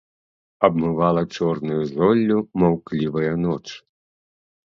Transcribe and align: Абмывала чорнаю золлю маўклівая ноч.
Абмывала 0.67 1.23
чорнаю 1.35 1.83
золлю 1.91 2.37
маўклівая 2.63 3.31
ноч. 3.45 3.61